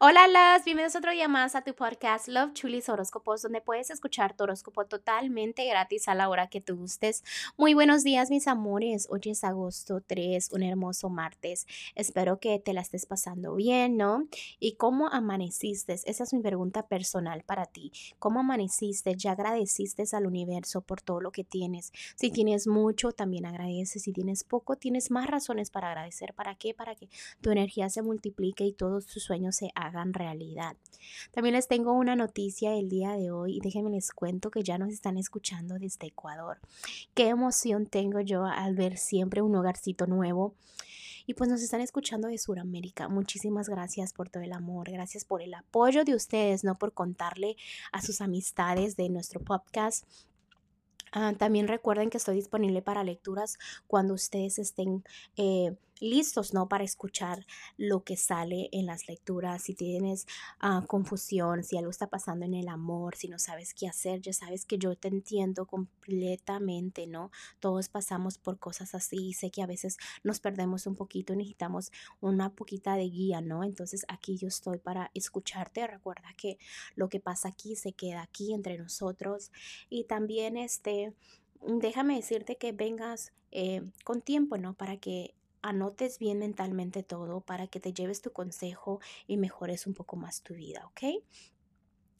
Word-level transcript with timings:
Hola, 0.00 0.26
las 0.26 0.64
bienvenidos 0.64 0.96
otro 0.96 1.12
día 1.12 1.28
más 1.28 1.54
a 1.54 1.62
tu 1.62 1.72
podcast 1.72 2.26
Love 2.26 2.52
Chulis 2.52 2.88
Horóscopos, 2.88 3.42
donde 3.42 3.60
puedes 3.60 3.90
escuchar 3.90 4.36
tu 4.36 4.42
horóscopo 4.42 4.86
totalmente 4.86 5.64
gratis 5.68 6.08
a 6.08 6.16
la 6.16 6.28
hora 6.28 6.48
que 6.48 6.60
tú 6.60 6.76
gustes. 6.76 7.22
Muy 7.56 7.74
buenos 7.74 8.02
días, 8.02 8.28
mis 8.28 8.48
amores. 8.48 9.06
Hoy 9.08 9.20
es 9.26 9.44
agosto 9.44 10.00
3, 10.04 10.50
un 10.50 10.64
hermoso 10.64 11.10
martes. 11.10 11.68
Espero 11.94 12.40
que 12.40 12.58
te 12.58 12.72
la 12.72 12.80
estés 12.80 13.06
pasando 13.06 13.54
bien, 13.54 13.96
¿no? 13.96 14.26
¿Y 14.58 14.74
cómo 14.74 15.08
amaneciste? 15.10 15.92
Esa 15.92 16.24
es 16.24 16.34
mi 16.34 16.40
pregunta 16.40 16.88
personal 16.88 17.44
para 17.44 17.66
ti. 17.66 17.92
¿Cómo 18.18 18.40
amaneciste? 18.40 19.14
¿Ya 19.16 19.30
agradeciste 19.32 20.02
al 20.12 20.26
universo 20.26 20.80
por 20.80 21.02
todo 21.02 21.20
lo 21.20 21.30
que 21.30 21.44
tienes? 21.44 21.92
Si 22.16 22.32
tienes 22.32 22.66
mucho, 22.66 23.12
también 23.12 23.46
agradeces. 23.46 24.02
Si 24.02 24.12
tienes 24.12 24.42
poco, 24.42 24.74
tienes 24.74 25.12
más 25.12 25.28
razones 25.28 25.70
para 25.70 25.86
agradecer. 25.90 26.34
¿Para 26.34 26.56
qué? 26.56 26.74
Para 26.74 26.96
que 26.96 27.08
tu 27.40 27.52
energía 27.52 27.88
se 27.90 28.02
multiplique 28.02 28.64
y 28.64 28.72
todos 28.72 29.06
tus 29.06 29.22
sueños 29.22 29.54
se 29.54 29.70
hagan 29.84 30.14
realidad. 30.14 30.76
También 31.32 31.54
les 31.54 31.68
tengo 31.68 31.92
una 31.92 32.16
noticia 32.16 32.74
el 32.74 32.88
día 32.88 33.12
de 33.12 33.30
hoy 33.30 33.56
y 33.56 33.60
déjenme 33.60 33.90
les 33.90 34.12
cuento 34.12 34.50
que 34.50 34.62
ya 34.62 34.78
nos 34.78 34.90
están 34.92 35.18
escuchando 35.18 35.78
desde 35.78 36.06
Ecuador. 36.06 36.58
Qué 37.14 37.28
emoción 37.28 37.86
tengo 37.86 38.20
yo 38.20 38.44
al 38.44 38.74
ver 38.74 38.96
siempre 38.96 39.42
un 39.42 39.54
hogarcito 39.56 40.06
nuevo. 40.06 40.54
Y 41.26 41.32
pues 41.34 41.48
nos 41.48 41.62
están 41.62 41.80
escuchando 41.80 42.28
de 42.28 42.36
Sudamérica. 42.36 43.08
Muchísimas 43.08 43.70
gracias 43.70 44.12
por 44.12 44.28
todo 44.28 44.42
el 44.42 44.52
amor, 44.52 44.90
gracias 44.90 45.24
por 45.24 45.40
el 45.40 45.54
apoyo 45.54 46.04
de 46.04 46.14
ustedes, 46.14 46.64
no 46.64 46.74
por 46.74 46.92
contarle 46.92 47.56
a 47.92 48.02
sus 48.02 48.20
amistades 48.20 48.94
de 48.96 49.08
nuestro 49.08 49.40
podcast. 49.40 50.04
Ah, 51.16 51.32
también 51.38 51.68
recuerden 51.68 52.10
que 52.10 52.18
estoy 52.18 52.34
disponible 52.34 52.82
para 52.82 53.04
lecturas 53.04 53.56
cuando 53.86 54.14
ustedes 54.14 54.58
estén 54.58 55.04
eh, 55.36 55.76
listos, 56.04 56.54
¿no? 56.54 56.68
Para 56.68 56.84
escuchar 56.84 57.46
lo 57.76 58.04
que 58.04 58.16
sale 58.16 58.68
en 58.72 58.86
las 58.86 59.08
lecturas. 59.08 59.62
Si 59.62 59.74
tienes 59.74 60.26
ah, 60.60 60.84
confusión, 60.86 61.64
si 61.64 61.76
algo 61.76 61.90
está 61.90 62.08
pasando 62.08 62.44
en 62.44 62.54
el 62.54 62.68
amor, 62.68 63.16
si 63.16 63.28
no 63.28 63.38
sabes 63.38 63.74
qué 63.74 63.88
hacer, 63.88 64.20
ya 64.20 64.32
sabes 64.32 64.64
que 64.66 64.78
yo 64.78 64.94
te 64.96 65.08
entiendo 65.08 65.66
completamente, 65.66 67.06
¿no? 67.06 67.30
Todos 67.60 67.88
pasamos 67.88 68.38
por 68.38 68.58
cosas 68.58 68.94
así 68.94 69.32
sé 69.32 69.50
que 69.50 69.62
a 69.62 69.66
veces 69.66 69.96
nos 70.22 70.40
perdemos 70.40 70.86
un 70.86 70.96
poquito 70.96 71.32
y 71.32 71.36
necesitamos 71.36 71.92
una 72.20 72.50
poquita 72.50 72.96
de 72.96 73.08
guía, 73.08 73.40
¿no? 73.40 73.64
Entonces 73.64 74.04
aquí 74.08 74.36
yo 74.36 74.48
estoy 74.48 74.78
para 74.78 75.10
escucharte. 75.14 75.86
Recuerda 75.86 76.34
que 76.36 76.58
lo 76.94 77.08
que 77.08 77.20
pasa 77.20 77.48
aquí 77.48 77.76
se 77.76 77.92
queda 77.92 78.22
aquí 78.22 78.52
entre 78.52 78.78
nosotros 78.78 79.50
y 79.88 80.04
también 80.04 80.56
este 80.56 81.14
déjame 81.66 82.16
decirte 82.16 82.56
que 82.56 82.72
vengas 82.72 83.32
eh, 83.50 83.82
con 84.04 84.20
tiempo, 84.20 84.58
¿no? 84.58 84.74
Para 84.74 84.96
que 84.98 85.34
anotes 85.64 86.18
bien 86.18 86.38
mentalmente 86.38 87.02
todo 87.02 87.40
para 87.40 87.66
que 87.66 87.80
te 87.80 87.92
lleves 87.92 88.20
tu 88.20 88.32
consejo 88.32 89.00
y 89.26 89.38
mejores 89.38 89.86
un 89.86 89.94
poco 89.94 90.16
más 90.16 90.42
tu 90.42 90.54
vida, 90.54 90.86
¿ok? 90.86 91.22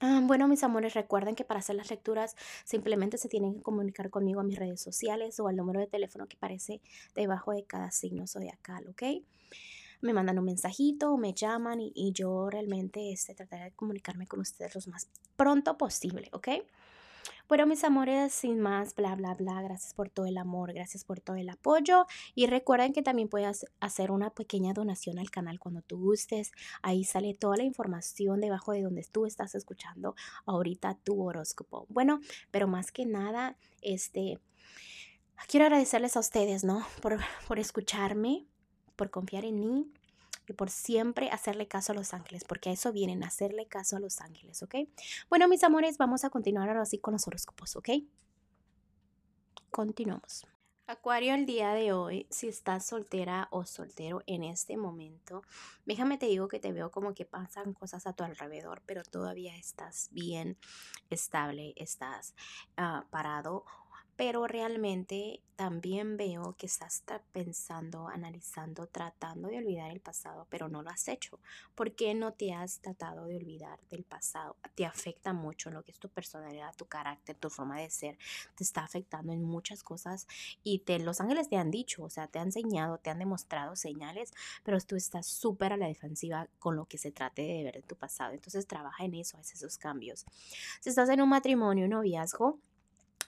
Ah, 0.00 0.20
bueno, 0.22 0.46
mis 0.46 0.62
amores, 0.62 0.94
recuerden 0.94 1.34
que 1.34 1.44
para 1.44 1.60
hacer 1.60 1.76
las 1.76 1.90
lecturas 1.90 2.36
simplemente 2.64 3.18
se 3.18 3.28
tienen 3.28 3.54
que 3.54 3.62
comunicar 3.62 4.10
conmigo 4.10 4.40
a 4.40 4.44
mis 4.44 4.58
redes 4.58 4.80
sociales 4.80 5.38
o 5.40 5.48
al 5.48 5.56
número 5.56 5.80
de 5.80 5.86
teléfono 5.86 6.26
que 6.26 6.36
aparece 6.36 6.80
debajo 7.14 7.52
de 7.52 7.64
cada 7.64 7.90
signo 7.90 8.26
zodiacal, 8.26 8.88
¿ok? 8.88 9.02
Me 10.00 10.12
mandan 10.12 10.38
un 10.38 10.44
mensajito, 10.44 11.16
me 11.16 11.32
llaman 11.32 11.80
y, 11.80 12.12
yo 12.12 12.48
realmente 12.50 13.12
este, 13.12 13.34
trataré 13.34 13.64
de 13.64 13.72
comunicarme 13.72 14.28
con 14.28 14.40
ustedes 14.40 14.74
lo 14.74 14.92
más 14.92 15.08
pronto 15.36 15.76
posible, 15.76 16.28
¿ok? 16.32 16.48
Bueno, 17.48 17.66
mis 17.66 17.82
amores, 17.82 18.34
sin 18.34 18.60
más, 18.60 18.94
bla, 18.94 19.14
bla, 19.14 19.32
bla, 19.32 19.62
gracias 19.62 19.94
por 19.94 20.10
todo 20.10 20.26
el 20.26 20.36
amor, 20.36 20.74
gracias 20.74 21.06
por 21.06 21.18
todo 21.20 21.36
el 21.36 21.48
apoyo 21.48 22.04
y 22.34 22.46
recuerden 22.46 22.92
que 22.92 23.00
también 23.00 23.30
puedes 23.30 23.64
hacer 23.80 24.10
una 24.10 24.28
pequeña 24.28 24.74
donación 24.74 25.18
al 25.18 25.30
canal 25.30 25.58
cuando 25.58 25.80
tú 25.80 25.98
gustes. 25.98 26.52
Ahí 26.82 27.04
sale 27.04 27.32
toda 27.32 27.56
la 27.56 27.62
información 27.62 28.42
debajo 28.42 28.72
de 28.72 28.82
donde 28.82 29.02
tú 29.10 29.24
estás 29.24 29.54
escuchando 29.54 30.14
ahorita 30.44 30.98
tu 31.02 31.22
horóscopo. 31.22 31.86
Bueno, 31.88 32.20
pero 32.50 32.68
más 32.68 32.92
que 32.92 33.06
nada, 33.06 33.56
este, 33.80 34.38
quiero 35.46 35.64
agradecerles 35.64 36.18
a 36.18 36.20
ustedes, 36.20 36.64
¿no? 36.64 36.86
Por, 37.00 37.18
por 37.46 37.58
escucharme, 37.58 38.46
por 38.94 39.08
confiar 39.08 39.46
en 39.46 39.58
mí 39.58 39.90
y 40.48 40.54
por 40.54 40.70
siempre 40.70 41.30
hacerle 41.30 41.68
caso 41.68 41.92
a 41.92 41.94
los 41.94 42.14
ángeles, 42.14 42.44
porque 42.44 42.70
a 42.70 42.72
eso 42.72 42.92
vienen, 42.92 43.24
hacerle 43.24 43.66
caso 43.66 43.96
a 43.96 44.00
los 44.00 44.20
ángeles, 44.20 44.62
¿ok? 44.62 44.74
Bueno, 45.28 45.48
mis 45.48 45.64
amores, 45.64 45.98
vamos 45.98 46.24
a 46.24 46.30
continuar 46.30 46.68
ahora 46.68 46.82
así 46.82 46.98
con 46.98 47.12
los 47.12 47.26
horóscopos, 47.26 47.76
¿ok? 47.76 47.90
Continuamos. 49.70 50.46
Acuario, 50.90 51.34
el 51.34 51.44
día 51.44 51.74
de 51.74 51.92
hoy, 51.92 52.26
si 52.30 52.48
estás 52.48 52.86
soltera 52.86 53.48
o 53.50 53.66
soltero 53.66 54.22
en 54.26 54.42
este 54.42 54.78
momento, 54.78 55.42
déjame 55.84 56.16
te 56.16 56.24
digo 56.24 56.48
que 56.48 56.60
te 56.60 56.72
veo 56.72 56.90
como 56.90 57.12
que 57.12 57.26
pasan 57.26 57.74
cosas 57.74 58.06
a 58.06 58.14
tu 58.14 58.24
alrededor, 58.24 58.80
pero 58.86 59.02
todavía 59.02 59.54
estás 59.54 60.08
bien 60.12 60.56
estable, 61.10 61.74
estás 61.76 62.34
uh, 62.78 63.06
parado 63.10 63.66
pero 64.18 64.48
realmente 64.48 65.40
también 65.54 66.16
veo 66.16 66.56
que 66.58 66.66
estás 66.66 67.04
pensando, 67.30 68.08
analizando, 68.08 68.88
tratando 68.88 69.46
de 69.46 69.58
olvidar 69.58 69.92
el 69.92 70.00
pasado, 70.00 70.44
pero 70.50 70.68
no 70.68 70.82
lo 70.82 70.90
has 70.90 71.06
hecho. 71.06 71.38
¿Por 71.76 71.92
qué 71.92 72.14
no 72.14 72.32
te 72.32 72.52
has 72.52 72.80
tratado 72.80 73.26
de 73.26 73.36
olvidar 73.36 73.78
del 73.90 74.02
pasado? 74.02 74.56
Te 74.74 74.84
afecta 74.84 75.32
mucho 75.32 75.70
lo 75.70 75.84
que 75.84 75.92
es 75.92 76.00
tu 76.00 76.08
personalidad, 76.08 76.74
tu 76.74 76.86
carácter, 76.86 77.36
tu 77.36 77.48
forma 77.48 77.78
de 77.78 77.90
ser. 77.90 78.18
Te 78.56 78.64
está 78.64 78.82
afectando 78.82 79.32
en 79.32 79.44
muchas 79.44 79.84
cosas 79.84 80.26
y 80.64 80.80
te, 80.80 80.98
los 80.98 81.20
ángeles 81.20 81.48
te 81.48 81.56
han 81.56 81.70
dicho, 81.70 82.02
o 82.02 82.10
sea, 82.10 82.26
te 82.26 82.40
han 82.40 82.48
enseñado, 82.48 82.98
te 82.98 83.10
han 83.10 83.20
demostrado 83.20 83.76
señales, 83.76 84.32
pero 84.64 84.80
tú 84.80 84.96
estás 84.96 85.28
súper 85.28 85.72
a 85.72 85.76
la 85.76 85.86
defensiva 85.86 86.48
con 86.58 86.74
lo 86.74 86.86
que 86.86 86.98
se 86.98 87.12
trate 87.12 87.42
de 87.42 87.62
ver 87.62 87.74
de 87.74 87.82
tu 87.82 87.94
pasado. 87.94 88.32
Entonces 88.32 88.66
trabaja 88.66 89.04
en 89.04 89.14
eso, 89.14 89.38
haz 89.38 89.52
esos 89.54 89.78
cambios. 89.78 90.26
Si 90.80 90.90
estás 90.90 91.08
en 91.08 91.20
un 91.20 91.28
matrimonio, 91.28 91.84
un 91.84 91.90
noviazgo, 91.90 92.58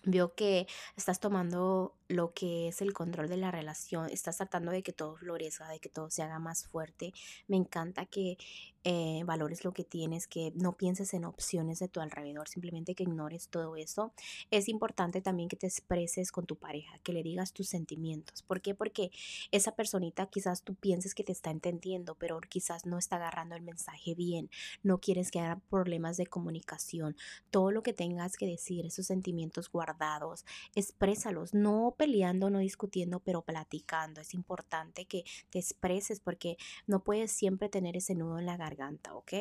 Veo 0.05 0.35
que 0.35 0.67
estás 0.97 1.21
tomando 1.21 1.95
lo 2.11 2.33
que 2.35 2.69
es 2.69 2.83
el 2.83 2.93
control 2.93 3.29
de 3.29 3.37
la 3.37 3.53
relación, 3.53 4.11
estás 4.11 4.39
tratando 4.39 4.73
de 4.73 4.83
que 4.83 4.93
todo 4.93 5.17
florezca, 5.17 5.69
de 5.69 5.79
que 5.79 5.89
todo 5.89 6.11
se 6.11 6.23
haga 6.23 6.41
más 6.41 6.67
fuerte. 6.67 7.13
Me 7.47 7.57
encanta 7.57 8.05
que 8.05 8.37
eh, 8.83 9.23
valores 9.27 9.63
lo 9.65 9.73
que 9.73 9.85
tienes, 9.85 10.27
que 10.27 10.53
no 10.55 10.77
pienses 10.77 11.13
en 11.15 11.25
opciones 11.25 11.79
de 11.79 11.89
tu 11.89 12.01
alrededor, 12.01 12.49
simplemente 12.49 12.95
que 12.95 13.05
ignores 13.05 13.49
todo 13.49 13.77
eso. 13.77 14.13
Es 14.51 14.69
importante 14.69 15.21
también 15.21 15.49
que 15.49 15.57
te 15.57 15.67
expreses 15.67 16.33
con 16.33 16.47
tu 16.47 16.57
pareja, 16.57 16.99
que 17.05 17.13
le 17.13 17.23
digas 17.23 17.53
tus 17.53 17.69
sentimientos. 17.69 18.43
¿Por 18.43 18.61
qué? 18.61 18.75
Porque 18.75 19.13
esa 19.53 19.77
personita 19.77 20.27
quizás 20.27 20.63
tú 20.63 20.75
pienses 20.75 21.15
que 21.15 21.23
te 21.23 21.33
está 21.33 21.51
entendiendo, 21.51 22.17
pero 22.17 22.41
quizás 22.41 22.87
no 22.87 22.99
está 22.99 23.17
agarrando 23.17 23.55
el 23.55 23.63
mensaje 23.63 24.15
bien. 24.15 24.51
No 24.83 24.99
quieres 24.99 25.31
que 25.31 25.41
haya 25.41 25.61
problemas 25.69 26.17
de 26.17 26.27
comunicación. 26.27 27.17
Todo 27.51 27.71
lo 27.71 27.83
que 27.83 27.93
tengas 27.93 28.37
que 28.37 28.47
decir, 28.47 28.87
esos 28.87 29.07
sentimientos 29.07 29.71
guardados, 29.71 30.47
exprésalos, 30.75 31.55
no 31.55 31.95
peleando, 32.01 32.49
no 32.49 32.61
discutiendo, 32.61 33.21
pero 33.21 33.43
platicando. 33.43 34.23
Es 34.23 34.33
importante 34.33 35.05
que 35.05 35.25
te 35.51 35.59
expreses 35.59 36.19
porque 36.19 36.57
no 36.87 37.05
puedes 37.05 37.31
siempre 37.31 37.69
tener 37.69 37.95
ese 37.95 38.15
nudo 38.15 38.39
en 38.39 38.47
la 38.47 38.57
garganta 38.57 39.15
¿ok? 39.15 39.33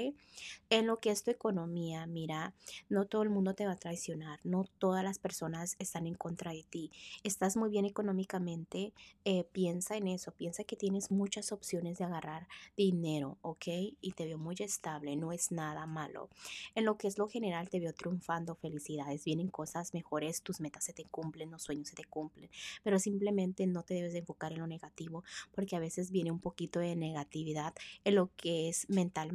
En 0.70 0.88
lo 0.88 1.00
que 1.00 1.12
es 1.12 1.24
tu 1.24 1.31
economía, 1.31 2.06
mira, 2.06 2.53
no 2.90 3.06
todo 3.06 3.24
el 3.24 3.30
mundo 3.30 3.56
te 3.56 3.66
va 3.66 3.72
a 3.72 3.78
traicionar, 3.78 4.40
no 4.44 4.66
todas 4.78 5.06
las 5.06 5.20
personas 5.20 5.78
están 5.80 6.06
en 6.06 6.16
contra 6.16 6.52
de 6.52 6.64
ti. 6.64 6.92
Estás 7.24 7.56
muy 7.56 7.70
bien 7.70 7.86
económicamente, 7.86 8.94
eh, 9.24 9.46
piensa 9.46 9.96
en 9.96 10.08
eso, 10.08 10.34
piensa 10.34 10.66
que 10.66 10.76
tienes 10.76 11.12
muchas 11.12 11.53
opciones 11.53 11.97
de 11.97 12.03
agarrar 12.03 12.47
dinero, 12.76 13.38
¿ok? 13.41 13.68
Y 14.02 14.12
te 14.16 14.26
veo 14.26 14.38
muy 14.38 14.56
estable, 14.59 15.16
no 15.16 15.31
es 15.31 15.52
nada 15.52 15.86
malo. 15.86 16.30
En 16.76 16.84
lo 16.84 16.97
que 16.97 17.08
es 17.08 17.18
lo 17.18 17.30
general, 17.30 17.70
te 17.70 17.80
veo 17.80 17.94
triunfando, 17.94 18.56
felicidades, 18.56 19.24
vienen 19.24 19.47
cosas 19.47 19.94
mejores, 19.94 20.41
tus 20.41 20.59
metas 20.59 20.84
se 20.84 20.94
te 20.94 21.06
cumplen, 21.06 21.52
los 21.52 21.64
sueños 21.64 21.88
se 21.88 21.96
te 21.96 22.03
cumplen, 22.03 22.48
pero 22.83 22.99
simplemente 22.99 23.65
no 23.67 23.83
te 23.83 23.93
debes 23.93 24.13
de 24.13 24.19
enfocar 24.19 24.53
en 24.53 24.59
lo 24.59 24.67
negativo 24.67 25.23
porque 25.51 25.75
a 25.75 25.79
veces 25.79 26.11
viene 26.11 26.31
un 26.31 26.39
poquito 26.39 26.79
de 26.79 26.95
negatividad 26.95 27.73
en 28.03 28.15
lo 28.15 28.31
que 28.35 28.69
es 28.69 28.89
mental 28.89 29.29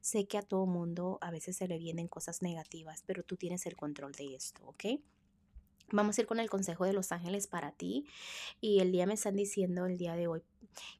Sé 0.00 0.26
que 0.26 0.38
a 0.38 0.42
todo 0.42 0.66
mundo 0.66 1.18
a 1.20 1.30
veces 1.30 1.56
se 1.56 1.68
le 1.68 1.78
vienen 1.78 2.08
cosas 2.08 2.42
negativas, 2.42 3.02
pero 3.06 3.22
tú 3.22 3.36
tienes 3.36 3.66
el 3.66 3.76
control 3.76 4.12
de 4.12 4.34
esto, 4.34 4.62
¿ok? 4.66 4.84
Vamos 5.92 6.18
a 6.18 6.20
ir 6.22 6.26
con 6.26 6.40
el 6.40 6.50
consejo 6.50 6.84
de 6.84 6.92
los 6.92 7.12
ángeles 7.12 7.46
para 7.46 7.72
ti. 7.72 8.06
Y 8.60 8.80
el 8.80 8.92
día 8.92 9.06
me 9.06 9.14
están 9.14 9.36
diciendo, 9.36 9.86
el 9.86 9.98
día 9.98 10.16
de 10.16 10.26
hoy, 10.26 10.42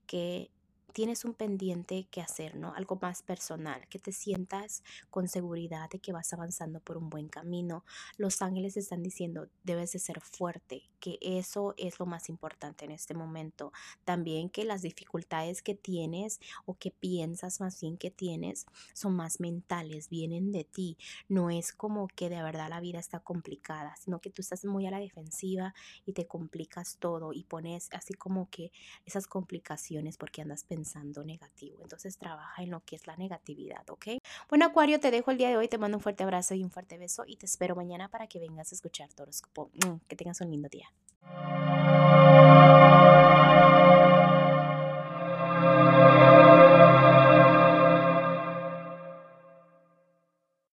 que 0.07 0.51
tienes 0.93 1.25
un 1.25 1.35
pendiente 1.35 2.07
que 2.11 2.21
hacer, 2.21 2.57
¿no? 2.57 2.73
Algo 2.75 2.99
más 3.03 3.23
personal, 3.23 3.87
que 3.89 3.99
te 3.99 4.13
sientas 4.13 4.83
con 5.11 5.29
seguridad 5.29 5.91
de 5.91 5.99
que 5.99 6.13
vas 6.13 6.33
avanzando 6.33 6.81
por 6.81 6.97
un 6.97 7.11
buen 7.11 7.29
camino. 7.29 7.85
Los 8.17 8.41
ángeles 8.43 8.77
están 8.77 9.03
diciendo, 9.03 9.49
debes 9.65 9.93
de 9.93 9.99
ser 9.99 10.21
fuerte, 10.21 10.89
que 11.07 11.19
eso 11.21 11.73
es 11.77 12.01
lo 12.01 12.07
más 12.07 12.29
importante 12.29 12.85
en 12.85 12.91
este 12.91 13.15
momento. 13.15 13.73
También 14.05 14.51
que 14.51 14.65
las 14.65 14.83
dificultades 14.83 15.63
que 15.63 15.77
tienes 15.77 16.41
o 16.65 16.75
que 16.75 16.91
piensas 16.91 17.61
más 17.61 17.81
bien 17.81 17.97
que 17.97 18.11
tienes 18.11 18.67
son 18.93 19.15
más 19.15 19.39
mentales, 19.39 20.09
vienen 20.09 20.51
de 20.51 20.65
ti. 20.65 20.99
No 21.29 21.49
es 21.49 21.73
como 21.73 22.09
que 22.09 22.29
de 22.29 22.43
verdad 22.43 22.71
la 22.71 22.81
vida 22.81 22.99
está 22.99 23.21
complicada, 23.21 23.95
sino 24.03 24.21
que 24.21 24.31
tú 24.31 24.43
estás 24.43 24.65
muy 24.65 24.85
a 24.87 24.91
la 24.91 24.99
defensiva 24.99 25.75
y 26.05 26.13
te 26.13 26.27
complicas 26.27 26.97
todo 26.99 27.33
y 27.33 27.45
pones 27.45 27.89
así 27.93 28.13
como 28.15 28.51
que 28.51 28.73
esas 29.05 29.29
complicaciones 29.29 30.17
porque 30.17 30.43
andas 30.43 30.65
pensando 30.65 31.23
negativo. 31.23 31.79
Entonces 31.83 32.19
trabaja 32.19 32.65
en 32.65 32.71
lo 32.71 32.81
que 32.81 32.97
es 32.97 33.07
la 33.07 33.17
negatividad, 33.17 33.89
¿ok? 33.91 34.07
Bueno, 34.49 34.65
Acuario, 34.65 34.99
te 34.99 35.13
dejo 35.13 35.31
el 35.31 35.39
día 35.39 35.51
de 35.51 35.57
hoy, 35.57 35.69
te 35.69 35.79
mando 35.79 35.99
un 35.99 36.03
fuerte 36.03 36.25
abrazo 36.25 36.55
y 36.55 36.65
un 36.65 36.73
fuerte 36.73 36.99
beso 36.99 37.23
y 37.29 37.37
te 37.37 37.47
espero 37.47 37.77
mañana 37.77 38.09
para 38.09 38.27
que 38.27 38.41
vengas 38.41 38.73
a 38.73 38.75
escuchar 38.75 39.13
tu 39.13 39.23
horóscopo. 39.23 39.71
Mm, 39.87 39.99
que 40.09 40.17
tengas 40.17 40.41
un 40.41 40.51
lindo 40.51 40.69
día. 40.69 40.96
Bye. 41.35 41.76